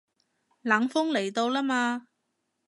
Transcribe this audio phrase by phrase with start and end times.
[0.63, 2.07] 冷鋒嚟到啦嘛